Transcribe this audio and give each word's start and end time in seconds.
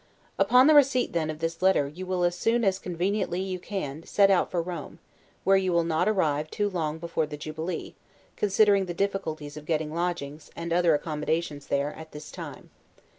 Upon 0.39 0.65
the 0.65 0.73
receipt, 0.73 1.13
then, 1.13 1.29
of 1.29 1.37
this 1.37 1.61
letter, 1.61 1.87
you 1.87 2.07
will 2.07 2.23
as 2.23 2.35
soon 2.35 2.65
as 2.65 2.79
conveniently 2.79 3.39
you 3.39 3.59
can, 3.59 4.01
set 4.01 4.31
out 4.31 4.49
for 4.49 4.59
Rome; 4.59 4.97
where 5.43 5.57
you 5.57 5.71
will 5.71 5.83
not 5.83 6.09
arrive 6.09 6.49
too 6.49 6.71
long 6.71 6.97
before 6.97 7.27
the 7.27 7.37
jubilee, 7.37 7.93
considering 8.35 8.85
the 8.87 8.95
difficulties 8.95 9.57
of 9.57 9.67
getting 9.67 9.93
lodgings, 9.93 10.49
and 10.55 10.73
other 10.73 10.95
accommodations 10.95 11.67
there 11.67 11.93
at 11.93 12.13
this 12.13 12.31
time. 12.31 12.71